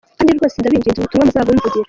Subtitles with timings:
[0.17, 1.79] Kandi rwose ndabinginze, ubu butumwa muzabumvugire.